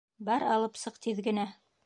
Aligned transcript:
Бар 0.29 0.45
алып 0.53 0.81
сыҡ 0.85 0.97
тиҙ 1.05 1.23
генә. 1.29 1.49